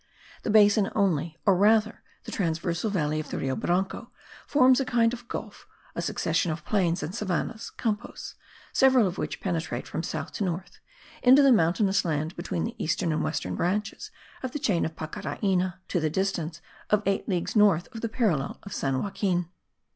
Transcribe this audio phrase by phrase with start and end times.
[0.41, 4.09] The basin only, or rather the transversal valley of the Rio Branco,
[4.47, 8.33] forms a kind of gulf, a succession of plains and savannahs (campos)
[8.73, 10.79] several of which penetrate from south to north,
[11.21, 14.09] into the mountainous land between the eastern and western branches
[14.41, 18.57] of the chain of Pacaraina, to the distance of eight leagues north of the parallel
[18.63, 19.49] of San Joaquin.